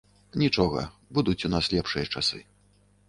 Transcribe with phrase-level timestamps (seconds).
[0.43, 0.81] Нічога,
[1.17, 2.43] будуць у нас лепшыя часы.